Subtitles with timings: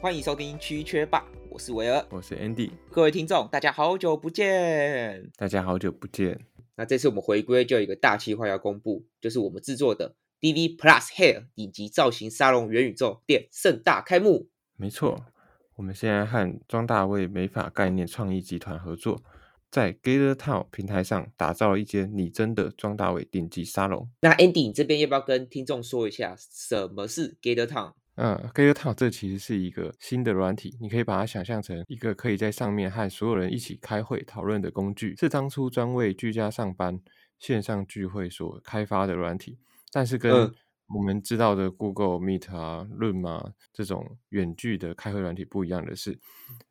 [0.00, 6.40] 欢迎收听区缺霸，我是维尔，我是 Andy，各位听众，大家好久不见，大家好久不见。
[6.76, 14.48] 那这次我们回归就有一个大计划要公布，就是我们制作的 DV Plus Hair 顶级造型沙龙元宇宙店盛大开幕。
[14.76, 15.26] 没错，
[15.74, 19.20] 我们现在和庄大卫美发概念创意集团合作，
[19.68, 24.08] 在 Gather Town 平台上打造了一间拟真的庄大卫顶级沙龙。
[24.20, 27.94] 那 Andy 你这边要不要跟听众说一下什么是 Gather Town？
[28.20, 28.34] 嗯
[28.74, 37.00] Town 这其实是一个新的软体，你可以把它想象成一个可以在上面和所有人一起开会讨论的工具，是当初专为居家上班
[37.38, 39.58] 线上聚会所开发的软体。
[39.92, 40.52] 但是跟
[40.88, 46.18] 我们知道的 Google Meet 啊、Room 啊这种远距的开会软体不一样的是，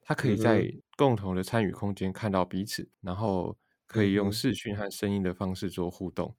[0.01, 3.55] 它可以在共同的参与空间看到彼此，然后
[3.87, 6.35] 可以用视讯和声音的方式做互动。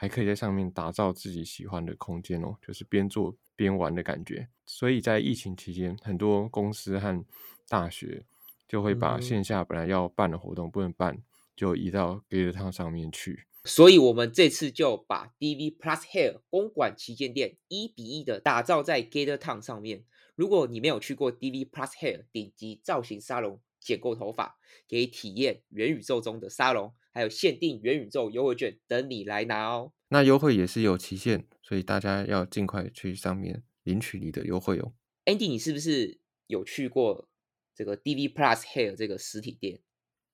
[0.00, 4.48] 还可以在上面打造自己喜欢的空间哦，就是边做边玩的感觉。
[4.64, 7.24] 所以在疫情期间，很多公司和
[7.68, 8.24] 大学
[8.68, 11.20] 就会把线下本来要办的活动不能办，
[11.56, 13.46] 就移到 Gather Town 上面去。
[13.64, 20.04] 所以我们这次就把 DV Plus Hair 公馆旗舰店一比一的打造在 Gather Town 上面。
[20.36, 24.56] 如果你没有去过 DV Plus Hair 顶级造型沙龙剪过头发，
[24.88, 26.94] 可以体验元宇宙中的沙龙。
[27.12, 29.92] 还有限定元宇宙优惠券等你来拿哦。
[30.08, 34.94] 那优惠也是有期限，所以大家要尽快去上面领取你的优惠哦。
[35.26, 37.28] Andy，你是不是有去过
[37.74, 39.80] 这个 DV Plus Hair 这个实体店？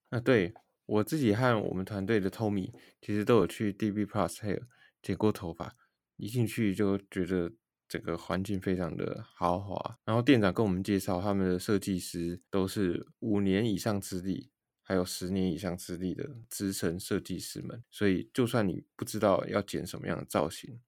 [0.09, 0.53] 啊，对
[0.85, 4.61] 我自己和我们团队的 Tommy 其实都有去 DV Plus Hair
[5.01, 5.75] 剪过头发，
[6.15, 7.51] 一进去就觉得
[7.89, 9.99] 整个环境非常的豪华。
[10.05, 14.49] 然后店长跟我们介绍，他们的设计师都是五年以上资历。
[14.87, 20.79] 还有十年以上资历的资深设计师们，所以就算你不知道要剪什么样的造型，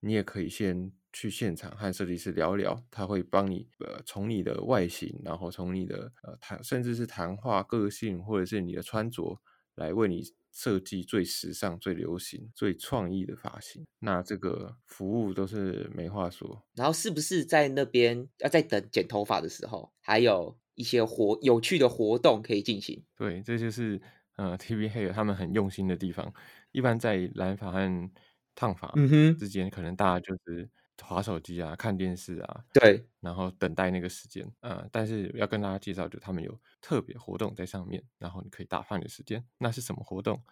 [0.00, 9.40] 你也可以先去现场和设计师聊聊，他会帮你呃从你的外形，然后从你的呃谈甚至是谈话个性，或者是你的穿着，
[9.76, 10.22] 来为你
[10.52, 13.86] 设计最时尚、最流行、最创意的发型。
[14.00, 16.66] 那这个服务都是没话说。
[16.74, 20.58] 然后是不是在那边要在等剪头发的时候，还有？
[20.74, 24.00] 一些活有趣的活动可以进行，对，这就是
[24.36, 26.32] 呃，TV Hair 他们很用心的地方。
[26.72, 28.10] 一般在染发和
[28.54, 28.92] 烫发
[29.36, 30.68] 之间，可能大家就是
[31.02, 34.86] 划手机啊、看电视啊，对，然后等待那个时间啊。
[34.90, 39.44] 但是要跟大家介绍，就他们有特别活动在上面，然后你可以打发你的时间。
[39.58, 40.42] 那是什么活动？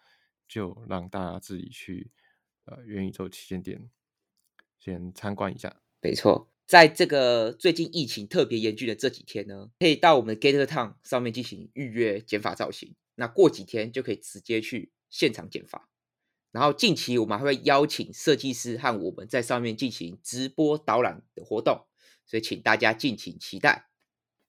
[0.46, 2.10] 就让大家自己去
[2.66, 3.88] 呃元宇宙旗舰店
[4.78, 5.80] 先参观一下。
[6.02, 6.50] 没错。
[6.70, 12.94] 在这个最近疫情特别严峻的这几天呢，可以到我们的 Gather Town 上面进行预约剪发造型。
[13.16, 15.88] 那过几天就可以直接去现场剪发。
[16.52, 21.86] 然后近期我们还会邀请设计师和我们在上面进行直播导览的活动，
[22.24, 23.90] 所以请大家敬请期待。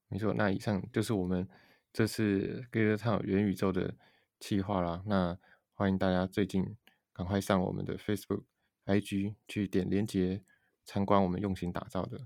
[0.08, 1.50] 没错，那以上就是我们
[1.92, 3.96] 这次 Gather Town 元宇宙的
[4.40, 5.02] 计划啦。
[5.08, 5.40] 那
[5.74, 6.78] 欢迎大家最近
[7.14, 8.44] 赶快上我们的 Facebook、
[8.86, 10.44] IG 去点连接。
[10.86, 12.20] 参观我们用心打造的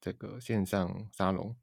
[0.00, 1.54] 这个线上沙龙。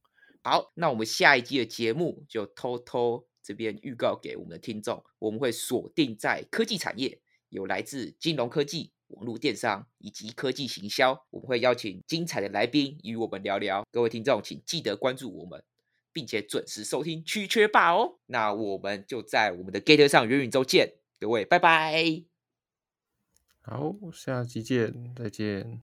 [0.44, 7.19] 好，那我们下一季的节目就偷偷这边预告给我们的听众，我们会锁定在科技产业，
[7.50, 13.84] 有来自金融科技、网络电商以及科技行销，我们会邀请精彩的来宾与我们聊聊。
[13.91, 15.63] 各位听众，请记得关注我们，
[16.13, 18.19] 并且准时收听区缺霸哦。
[18.28, 22.23] 那我们就在我们的 Gate 上元宇宙见，各位拜拜。
[23.61, 25.73] 好，下期见，再见。